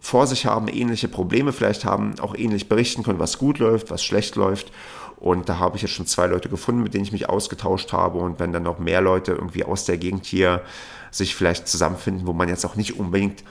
vor 0.00 0.26
sich 0.26 0.46
haben, 0.46 0.68
ähnliche 0.68 1.08
Probleme 1.08 1.52
vielleicht 1.52 1.84
haben, 1.84 2.18
auch 2.20 2.34
ähnlich 2.34 2.68
berichten 2.68 3.02
können, 3.02 3.18
was 3.18 3.38
gut 3.38 3.58
läuft, 3.58 3.90
was 3.90 4.02
schlecht 4.02 4.34
läuft. 4.34 4.72
Und 5.16 5.50
da 5.50 5.58
habe 5.58 5.76
ich 5.76 5.82
jetzt 5.82 5.92
schon 5.92 6.06
zwei 6.06 6.26
Leute 6.26 6.48
gefunden, 6.48 6.82
mit 6.82 6.94
denen 6.94 7.04
ich 7.04 7.12
mich 7.12 7.28
ausgetauscht 7.28 7.92
habe. 7.92 8.18
Und 8.18 8.40
wenn 8.40 8.52
dann 8.52 8.62
noch 8.62 8.78
mehr 8.78 9.02
Leute 9.02 9.32
irgendwie 9.32 9.64
aus 9.64 9.84
der 9.84 9.98
Gegend 9.98 10.24
hier 10.24 10.62
sich 11.10 11.34
vielleicht 11.34 11.68
zusammenfinden, 11.68 12.26
wo 12.26 12.32
man 12.32 12.48
jetzt 12.48 12.64
auch 12.64 12.74
nicht 12.74 12.98
unbedingt 12.98 13.44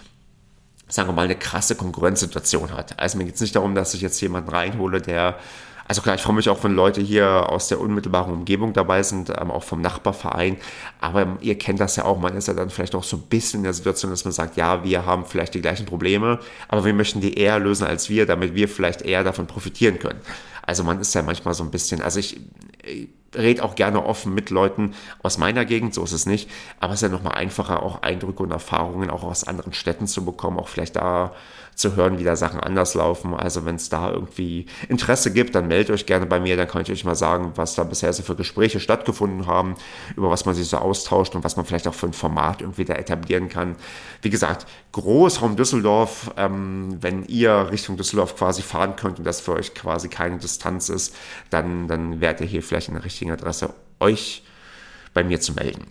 sagen 0.89 1.07
wir 1.07 1.13
mal, 1.13 1.25
eine 1.25 1.35
krasse 1.35 1.75
Konkurrenzsituation 1.75 2.73
hat. 2.73 2.99
Also 2.99 3.17
mir 3.17 3.25
geht 3.25 3.35
es 3.35 3.41
nicht 3.41 3.55
darum, 3.55 3.75
dass 3.75 3.93
ich 3.93 4.01
jetzt 4.01 4.19
jemanden 4.21 4.49
reinhole, 4.49 5.01
der, 5.01 5.37
also 5.87 6.01
klar, 6.01 6.15
ich 6.15 6.21
freue 6.21 6.35
mich 6.35 6.49
auch, 6.49 6.63
wenn 6.63 6.73
Leute 6.73 6.99
hier 6.99 7.49
aus 7.49 7.67
der 7.67 7.79
unmittelbaren 7.79 8.33
Umgebung 8.33 8.73
dabei 8.73 9.03
sind, 9.03 9.29
ähm, 9.29 9.51
auch 9.51 9.63
vom 9.63 9.81
Nachbarverein, 9.81 10.57
aber 10.99 11.37
ihr 11.41 11.57
kennt 11.57 11.79
das 11.79 11.95
ja 11.95 12.05
auch, 12.05 12.19
man 12.19 12.35
ist 12.35 12.47
ja 12.47 12.55
dann 12.55 12.71
vielleicht 12.71 12.95
auch 12.95 13.03
so 13.03 13.17
ein 13.17 13.23
bisschen 13.23 13.59
in 13.59 13.65
der 13.65 13.73
Situation, 13.73 14.11
dass 14.11 14.25
man 14.25 14.33
sagt, 14.33 14.57
ja, 14.57 14.83
wir 14.83 15.05
haben 15.05 15.25
vielleicht 15.25 15.53
die 15.53 15.61
gleichen 15.61 15.85
Probleme, 15.85 16.39
aber 16.67 16.83
wir 16.83 16.93
möchten 16.93 17.21
die 17.21 17.35
eher 17.35 17.59
lösen 17.59 17.85
als 17.85 18.09
wir, 18.09 18.25
damit 18.25 18.55
wir 18.55 18.67
vielleicht 18.67 19.03
eher 19.03 19.23
davon 19.23 19.45
profitieren 19.45 19.99
können. 19.99 20.19
Also 20.63 20.83
man 20.83 20.99
ist 20.99 21.13
ja 21.13 21.21
manchmal 21.21 21.53
so 21.53 21.63
ein 21.63 21.71
bisschen, 21.71 22.01
also 22.01 22.19
ich, 22.19 22.39
ich 22.83 23.09
rede 23.35 23.63
auch 23.63 23.75
gerne 23.75 24.05
offen 24.05 24.33
mit 24.33 24.49
Leuten 24.49 24.93
aus 25.23 25.37
meiner 25.37 25.65
Gegend, 25.65 25.93
so 25.93 26.03
ist 26.03 26.11
es 26.11 26.25
nicht, 26.25 26.49
aber 26.79 26.93
es 26.93 27.01
ist 27.01 27.09
ja 27.09 27.09
nochmal 27.09 27.35
einfacher, 27.35 27.83
auch 27.83 28.01
Eindrücke 28.01 28.43
und 28.43 28.51
Erfahrungen 28.51 29.09
auch 29.09 29.23
aus 29.23 29.43
anderen 29.43 29.73
Städten 29.73 30.07
zu 30.07 30.25
bekommen, 30.25 30.59
auch 30.59 30.67
vielleicht 30.67 30.95
da 30.95 31.33
zu 31.79 31.95
hören, 31.95 32.19
wie 32.19 32.23
da 32.23 32.35
Sachen 32.35 32.59
anders 32.59 32.93
laufen. 32.93 33.33
Also 33.33 33.65
wenn 33.65 33.75
es 33.75 33.89
da 33.89 34.11
irgendwie 34.11 34.65
Interesse 34.89 35.31
gibt, 35.31 35.55
dann 35.55 35.67
meldet 35.67 35.91
euch 35.91 36.05
gerne 36.05 36.25
bei 36.25 36.39
mir, 36.39 36.57
dann 36.57 36.67
kann 36.67 36.81
ich 36.81 36.91
euch 36.91 37.05
mal 37.05 37.15
sagen, 37.15 37.53
was 37.55 37.75
da 37.75 37.83
bisher 37.83 38.11
so 38.13 38.21
für 38.21 38.35
Gespräche 38.35 38.79
stattgefunden 38.79 39.47
haben, 39.47 39.75
über 40.15 40.29
was 40.29 40.45
man 40.45 40.55
sich 40.55 40.67
so 40.67 40.77
austauscht 40.77 41.35
und 41.35 41.43
was 41.43 41.55
man 41.55 41.65
vielleicht 41.65 41.87
auch 41.87 41.93
für 41.93 42.07
ein 42.07 42.13
Format 42.13 42.61
irgendwie 42.61 42.85
da 42.85 42.95
etablieren 42.95 43.49
kann. 43.49 43.75
Wie 44.21 44.29
gesagt, 44.29 44.67
Großraum 44.91 45.55
Düsseldorf, 45.55 46.31
ähm, 46.37 46.97
wenn 47.01 47.23
ihr 47.25 47.69
Richtung 47.71 47.97
Düsseldorf 47.97 48.35
quasi 48.35 48.61
fahren 48.61 48.95
könnt 48.95 49.19
und 49.19 49.25
das 49.25 49.39
für 49.39 49.53
euch 49.53 49.73
quasi 49.73 50.09
keine 50.09 50.37
Distanz 50.37 50.89
ist, 50.89 51.15
dann, 51.49 51.87
dann 51.87 52.19
werdet 52.19 52.41
ihr 52.41 52.47
hier 52.47 52.63
vielleicht 52.63 52.89
in 52.89 52.95
der 52.95 53.05
richtigen 53.05 53.31
Adresse 53.31 53.73
euch 53.99 54.43
bei 55.13 55.23
mir 55.23 55.39
zu 55.39 55.53
melden. 55.53 55.85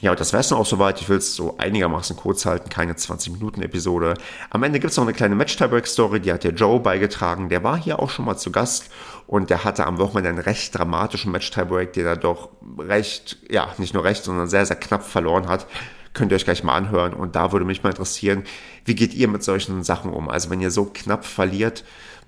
Ja, 0.00 0.12
und 0.12 0.20
das 0.20 0.32
wäre 0.32 0.40
es 0.40 0.48
dann 0.48 0.58
auch 0.58 0.66
soweit. 0.66 1.00
Ich 1.00 1.08
will 1.08 1.16
es 1.16 1.34
so 1.34 1.56
einigermaßen 1.58 2.14
kurz 2.14 2.46
halten, 2.46 2.68
keine 2.68 2.92
20-Minuten-Episode. 2.92 4.14
Am 4.50 4.62
Ende 4.62 4.78
gibt 4.78 4.92
es 4.92 4.96
noch 4.96 5.04
eine 5.04 5.12
kleine 5.12 5.34
Match-Tiebreak-Story, 5.34 6.20
die 6.20 6.32
hat 6.32 6.44
der 6.44 6.52
Joe 6.52 6.78
beigetragen. 6.78 7.48
Der 7.48 7.64
war 7.64 7.76
hier 7.76 7.98
auch 7.98 8.10
schon 8.10 8.24
mal 8.24 8.36
zu 8.36 8.52
Gast 8.52 8.90
und 9.26 9.50
der 9.50 9.64
hatte 9.64 9.86
am 9.86 9.98
Wochenende 9.98 10.30
einen 10.30 10.38
recht 10.38 10.76
dramatischen 10.78 11.32
Match-Tiebreak, 11.32 11.92
den 11.94 12.06
er 12.06 12.16
doch 12.16 12.50
recht, 12.78 13.38
ja, 13.50 13.74
nicht 13.78 13.92
nur 13.92 14.04
recht, 14.04 14.22
sondern 14.22 14.46
sehr, 14.46 14.64
sehr 14.66 14.76
knapp 14.76 15.02
verloren 15.02 15.48
hat. 15.48 15.66
Könnt 16.14 16.30
ihr 16.32 16.36
euch 16.36 16.44
gleich 16.44 16.62
mal 16.62 16.76
anhören 16.76 17.12
und 17.12 17.34
da 17.34 17.50
würde 17.50 17.66
mich 17.66 17.82
mal 17.82 17.90
interessieren, 17.90 18.44
wie 18.84 18.94
geht 18.94 19.14
ihr 19.14 19.26
mit 19.26 19.42
solchen 19.42 19.82
Sachen 19.82 20.12
um? 20.12 20.28
Also 20.28 20.48
wenn 20.48 20.60
ihr 20.60 20.70
so 20.70 20.84
knapp 20.84 21.24
verliert, 21.24 21.84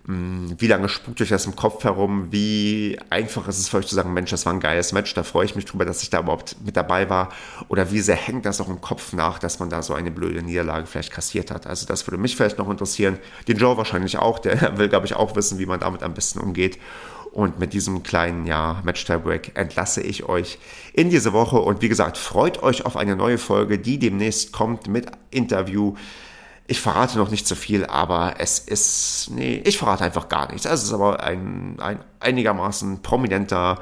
wie 0.07 0.67
lange 0.67 0.89
spukt 0.89 1.21
euch 1.21 1.29
das 1.29 1.45
im 1.47 1.55
Kopf 1.55 1.85
herum? 1.85 2.29
Wie 2.33 2.99
einfach 3.11 3.47
ist 3.49 3.59
es 3.59 3.69
für 3.69 3.77
euch 3.77 3.87
zu 3.87 3.95
sagen, 3.95 4.13
Mensch, 4.15 4.31
das 4.31 4.47
war 4.47 4.53
ein 4.53 4.61
geiles 4.61 4.93
Match, 4.93 5.13
da 5.15 5.23
freue 5.23 5.45
ich 5.45 5.55
mich 5.55 5.67
drüber, 5.67 5.85
dass 5.85 6.03
ich 6.03 6.09
da 6.09 6.21
überhaupt 6.21 6.57
mit 6.65 6.77
dabei 6.77 7.11
war? 7.11 7.29
Oder 7.69 7.93
wie 7.93 8.01
sehr 8.01 8.17
hängt 8.17 8.47
das 8.47 8.61
auch 8.61 8.69
im 8.69 8.81
Kopf 8.81 9.13
nach, 9.13 9.39
dass 9.39 9.59
man 9.59 9.69
da 9.69 9.83
so 9.83 9.93
eine 9.93 10.11
blöde 10.11 10.43
Niederlage 10.43 10.87
vielleicht 10.87 11.13
kassiert 11.13 11.51
hat? 11.51 11.67
Also 11.67 11.87
das 11.87 12.07
würde 12.07 12.17
mich 12.17 12.35
vielleicht 12.35 12.59
noch 12.59 12.71
interessieren. 12.71 13.19
Den 13.47 13.59
Joe 13.59 13.77
wahrscheinlich 13.77 14.19
auch, 14.19 14.39
der 14.39 14.79
will, 14.79 14.89
glaube 14.89 15.07
ich, 15.07 15.15
auch 15.15 15.37
wissen, 15.37 15.59
wie 15.59 15.67
man 15.67 15.81
damit 15.81 16.03
am 16.03 16.15
besten 16.15 16.41
umgeht. 16.41 16.79
Und 17.33 17.61
mit 17.61 17.75
diesem 17.75 18.03
kleinen 18.03 18.47
ja, 18.47 18.81
Match-Tiebreak 18.85 19.53
entlasse 19.55 20.01
ich 20.01 20.25
euch 20.25 20.59
in 20.95 21.11
diese 21.11 21.33
Woche. 21.33 21.61
Und 21.61 21.83
wie 21.83 21.89
gesagt, 21.89 22.19
freut 22.19 22.63
euch 22.63 22.87
auf 22.87 22.97
eine 22.97 23.15
neue 23.15 23.39
Folge, 23.39 23.79
die 23.79 23.99
demnächst 23.99 24.51
kommt 24.53 24.89
mit 24.89 25.07
Interview 25.31 25.95
ich 26.71 26.81
verrate 26.81 27.19
noch 27.19 27.33
nicht 27.33 27.49
so 27.49 27.57
viel, 27.57 27.85
aber 27.85 28.37
es 28.39 28.61
ist, 28.61 29.31
nee, 29.33 29.61
ich 29.65 29.77
verrate 29.77 30.05
einfach 30.05 30.29
gar 30.29 30.53
nichts. 30.53 30.67
Es 30.67 30.85
ist 30.85 30.93
aber 30.93 31.21
ein, 31.21 31.81
ein 31.81 31.99
einigermaßen 32.21 33.03
prominenter 33.03 33.81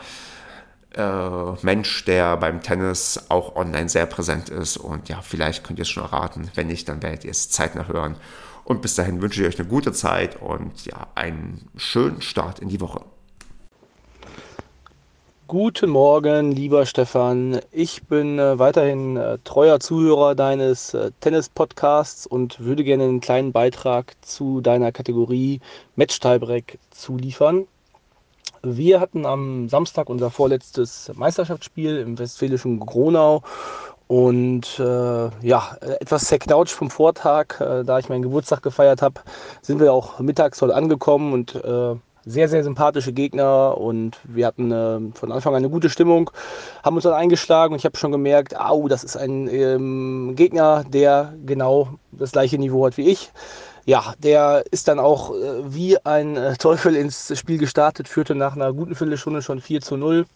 äh, 0.95 1.53
Mensch, 1.61 2.07
der 2.07 2.39
beim 2.39 2.63
Tennis 2.63 3.27
auch 3.29 3.57
online 3.57 3.91
sehr 3.91 4.07
präsent 4.07 4.49
ist. 4.49 4.79
Und 4.79 5.11
ja, 5.11 5.21
vielleicht 5.21 5.65
könnt 5.65 5.79
ihr 5.79 5.83
es 5.83 5.91
schon 5.91 6.03
erraten. 6.03 6.51
Wenn 6.55 6.69
nicht, 6.69 6.89
dann 6.89 7.03
werdet 7.03 7.27
ihr 7.27 7.31
es 7.31 7.51
zeitnah 7.51 7.89
hören. 7.89 8.17
Und 8.65 8.81
bis 8.81 8.95
dahin 8.95 9.21
wünsche 9.21 9.43
ich 9.43 9.49
euch 9.49 9.61
eine 9.61 9.69
gute 9.69 9.93
Zeit 9.93 10.41
und 10.41 10.87
ja, 10.87 11.09
einen 11.15 11.69
schönen 11.77 12.23
Start 12.23 12.59
in 12.59 12.71
die 12.71 12.81
Woche. 12.81 13.05
Guten 15.49 15.89
Morgen, 15.89 16.53
lieber 16.53 16.85
Stefan. 16.85 17.61
Ich 17.73 18.03
bin 18.03 18.39
äh, 18.39 18.59
weiterhin 18.59 19.17
äh, 19.17 19.39
treuer 19.45 19.81
Zuhörer 19.81 20.35
deines 20.35 20.93
äh, 20.93 21.11
Tennis-Podcasts 21.21 22.27
und 22.27 22.61
würde 22.61 22.85
gerne 22.85 23.05
einen 23.05 23.23
kleinen 23.23 23.53
Beitrag 23.53 24.15
zu 24.21 24.61
deiner 24.61 24.93
Kategorie 24.93 25.61
Match-Tiebreak 25.97 26.79
zuliefern. 26.91 27.67
Wir 28.63 29.01
hatten 29.01 29.25
am 29.25 29.71
Samstag 29.71 30.11
unser 30.11 30.31
vorletztes 30.31 31.11
Meisterschaftsspiel 31.15 31.97
im 31.97 32.19
westfälischen 32.19 32.79
Gronau 32.81 33.43
und 34.07 34.79
äh, 34.79 35.47
ja, 35.47 35.79
etwas 35.81 36.25
zerknautscht 36.25 36.75
vom 36.75 36.91
Vortag, 36.91 37.59
äh, 37.61 37.85
da 37.85 37.99
ich 37.99 38.11
meinen 38.11 38.23
Geburtstag 38.23 38.63
gefeiert 38.63 39.01
habe, 39.01 39.23
sind 39.63 39.81
wir 39.81 39.95
auch 39.95 40.19
mittags 40.19 40.59
dort 40.59 40.73
angekommen 40.73 41.33
und 41.33 41.55
äh, 41.55 41.95
sehr, 42.29 42.49
sehr 42.49 42.63
sympathische 42.63 43.13
Gegner 43.13 43.79
und 43.79 44.19
wir 44.25 44.47
hatten 44.47 44.71
äh, 44.71 45.01
von 45.15 45.33
Anfang 45.33 45.55
an 45.55 45.59
eine 45.59 45.71
gute 45.71 45.91
Stimmung, 45.91 46.31
haben 46.85 46.97
uns 46.97 47.05
dann 47.05 47.15
eingeschlagen 47.15 47.73
und 47.73 47.79
ich 47.79 47.85
habe 47.85 47.97
schon 47.97 48.13
gemerkt, 48.13 48.59
au, 48.59 48.89
das 48.89 49.03
ist 49.03 49.17
ein 49.17 49.49
ähm, 49.49 50.35
Gegner, 50.37 50.85
der 50.85 51.35
genau 51.45 51.89
das 52.13 52.33
gleiche 52.33 52.59
Niveau 52.59 52.87
hat 52.87 52.97
wie 52.97 53.09
ich. 53.09 53.31
Ja, 53.87 54.13
der 54.19 54.65
ist 54.71 54.87
dann 54.89 54.99
auch 54.99 55.35
äh, 55.35 55.75
wie 55.75 56.05
ein 56.05 56.37
äh, 56.37 56.57
Teufel 56.57 56.95
ins 56.95 57.37
Spiel 57.39 57.57
gestartet, 57.57 58.07
führte 58.07 58.35
nach 58.35 58.55
einer 58.55 58.73
guten 58.75 58.95
Viertelstunde 58.95 59.41
schon 59.41 59.61
4 59.61 59.81
zu 59.81 59.97
0. 59.97 60.27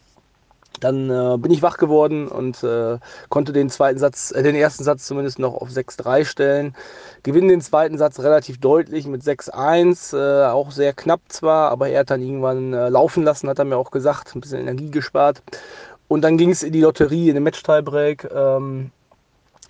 Dann 0.80 1.10
äh, 1.10 1.38
bin 1.38 1.52
ich 1.52 1.62
wach 1.62 1.76
geworden 1.76 2.28
und 2.28 2.62
äh, 2.62 2.98
konnte 3.28 3.52
den 3.52 3.70
zweiten 3.70 3.98
Satz, 3.98 4.32
äh, 4.32 4.42
den 4.42 4.54
ersten 4.54 4.84
Satz 4.84 5.06
zumindest 5.06 5.38
noch 5.38 5.54
auf 5.54 5.68
6-3 5.68 6.24
stellen. 6.24 6.74
Gewinne 7.22 7.48
den 7.48 7.60
zweiten 7.60 7.98
Satz 7.98 8.18
relativ 8.20 8.58
deutlich 8.58 9.06
mit 9.06 9.22
6-1, 9.22 10.16
äh, 10.16 10.46
auch 10.50 10.70
sehr 10.70 10.92
knapp 10.92 11.20
zwar, 11.28 11.70
aber 11.70 11.88
er 11.88 12.00
hat 12.00 12.10
dann 12.10 12.22
irgendwann 12.22 12.72
äh, 12.72 12.88
laufen 12.88 13.22
lassen, 13.22 13.48
hat 13.48 13.58
er 13.58 13.64
mir 13.64 13.76
auch 13.76 13.90
gesagt, 13.90 14.34
ein 14.34 14.40
bisschen 14.40 14.60
Energie 14.60 14.90
gespart. 14.90 15.42
Und 16.08 16.22
dann 16.22 16.36
ging 16.36 16.50
es 16.50 16.62
in 16.62 16.72
die 16.72 16.80
Lotterie, 16.80 17.28
in 17.28 17.34
den 17.34 17.44
Match-Tiebreak. 17.44 18.28
Ähm, 18.34 18.90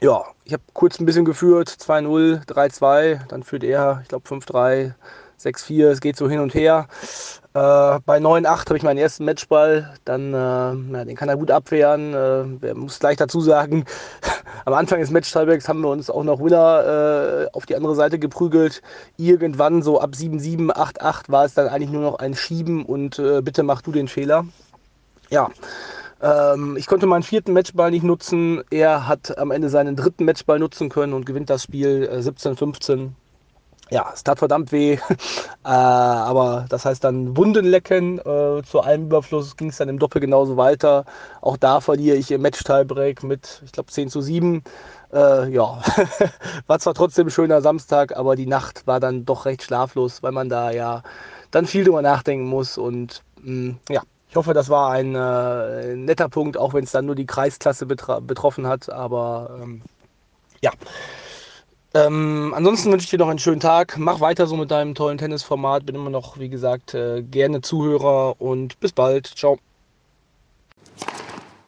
ja, 0.01 0.25
ich 0.45 0.53
habe 0.53 0.63
kurz 0.73 0.99
ein 0.99 1.07
bisschen 1.07 1.25
geführt, 1.25 1.69
2-0, 1.69 2.45
3-2, 2.47 3.29
dann 3.29 3.45
führt 3.45 3.63
er, 3.63 4.01
ich 4.03 4.09
glaube 4.09 4.29
5-3, 4.29 4.95
6-4, 5.41 5.89
es 5.91 6.01
geht 6.01 6.17
so 6.17 6.29
hin 6.29 6.41
und 6.41 6.55
her. 6.55 6.89
Äh, 7.55 8.01
bei 8.07 8.17
9-8 8.19 8.67
habe 8.67 8.77
ich 8.79 8.83
meinen 8.83 8.97
ersten 8.97 9.27
Matchball, 9.27 9.93
dann, 10.07 10.33
äh, 10.33 10.37
ja, 10.37 11.05
den 11.05 11.17
kann 11.17 11.29
er 11.29 11.37
gut 11.37 11.51
abwehren. 11.51 12.15
Äh, 12.63 12.73
muss 12.75 12.99
gleich 12.99 13.19
dazu 13.19 13.43
sagen, 13.43 13.85
am 14.65 14.73
Anfang 14.73 15.01
des 15.01 15.11
Match-Tiebreaks 15.11 15.69
haben 15.69 15.83
wir 15.83 15.91
uns 15.91 16.09
auch 16.09 16.25
noch 16.25 16.41
Winner 16.41 17.45
äh, 17.45 17.49
auf 17.53 17.67
die 17.67 17.77
andere 17.77 17.95
Seite 17.95 18.19
geprügelt. 18.19 18.81
Irgendwann 19.19 19.83
so 19.83 20.01
ab 20.01 20.13
7-7, 20.15 20.71
8-8 20.71 21.31
war 21.31 21.45
es 21.45 21.53
dann 21.53 21.69
eigentlich 21.69 21.91
nur 21.91 22.03
noch 22.03 22.19
ein 22.21 22.35
Schieben 22.35 22.87
und 22.87 23.19
äh, 23.19 23.43
bitte 23.43 23.63
mach 23.65 23.83
du 23.83 23.93
den 23.93 24.09
Fehler. 24.09 24.47
Ja, 25.29 25.51
ähm, 26.23 26.79
ich 26.79 26.87
konnte 26.87 27.07
meinen 27.07 27.23
vierten 27.23 27.53
Matchball 27.53 27.91
nicht 27.91 28.03
nutzen. 28.05 28.63
Er 28.71 29.07
hat 29.09 29.37
am 29.37 29.51
Ende 29.51 29.69
seinen 29.69 29.95
dritten 29.95 30.25
Matchball 30.25 30.59
nutzen 30.59 30.89
können 30.89 31.13
und 31.13 31.27
gewinnt 31.27 31.51
das 31.51 31.65
Spiel 31.65 32.09
17-15 32.11 33.11
ja, 33.93 34.11
es 34.15 34.25
tat 34.25 34.39
verdammt 34.39 34.73
weh. 34.73 34.95
äh, 35.65 35.69
aber 35.69 36.65
das 36.71 36.87
heißt 36.87 37.05
dann 37.05 37.37
Wunden 37.37 37.67
lecken. 37.67 38.19
Äh, 38.19 38.63
zu 38.65 38.81
allem 38.81 39.05
Überfluss 39.05 39.57
ging 39.57 39.69
es 39.69 39.77
dann 39.77 39.91
im 39.91 39.99
Doppel 39.99 40.21
genauso 40.21 40.57
weiter. 40.57 41.05
Auch 41.43 41.59
da 41.59 41.81
verliere 41.81 42.17
ich 42.17 42.31
im 42.31 42.41
Match-Tiebreak 42.41 43.23
mit, 43.23 43.61
ich 43.65 43.73
glaube, 43.73 43.93
10 43.93 44.09
zu 44.09 44.23
7. 44.23 44.65
Äh, 45.13 45.51
ja, 45.51 45.83
war 46.67 46.79
zwar 46.79 46.95
trotzdem 46.95 47.27
ein 47.27 47.31
schöner 47.31 47.61
Samstag, 47.61 48.17
aber 48.17 48.35
die 48.35 48.47
Nacht 48.47 48.87
war 48.87 48.99
dann 48.99 49.27
doch 49.27 49.45
recht 49.45 49.63
schlaflos, 49.63 50.23
weil 50.23 50.33
man 50.33 50.49
da 50.49 50.71
ja 50.71 51.03
dann 51.51 51.67
viel 51.67 51.85
drüber 51.85 52.01
nachdenken 52.01 52.47
muss. 52.49 52.79
Und 52.79 53.23
mh, 53.43 53.73
mm, 53.73 53.79
ja, 53.91 54.03
ich 54.31 54.37
hoffe, 54.37 54.55
das 54.55 54.71
war 54.71 54.91
ein 54.93 55.15
äh, 55.15 55.95
netter 55.97 56.31
Punkt, 56.31 56.57
auch 56.57 56.73
wenn 56.73 56.85
es 56.85 56.93
dann 56.93 57.05
nur 57.05 57.15
die 57.15 57.27
Kreisklasse 57.27 57.85
betroffen 57.85 58.67
hat. 58.67 58.89
Aber 58.91 59.59
ähm, 59.63 59.83
Ja. 60.63 60.71
Ähm, 61.95 62.55
ansonsten 62.57 62.91
wünsche 62.91 63.05
ich 63.05 63.11
dir 63.11 63.19
noch 63.19 63.29
einen 63.29 63.39
schönen 63.39 63.61
Tag. 63.61 63.99
Mach 63.99 64.21
weiter 64.21 64.47
so 64.47 64.57
mit 64.57 64.71
deinem 64.71 64.95
tollen 64.95 65.19
Tennisformat. 65.19 65.85
Bin 65.85 65.95
immer 65.95 66.11
noch, 66.11 66.39
wie 66.39 66.49
gesagt, 66.49 66.95
äh, 66.95 67.23
gerne 67.23 67.61
Zuhörer 67.61 68.41
und 68.41 68.81
bis 68.81 68.93
bald. 68.93 69.27
Ciao. 69.27 69.59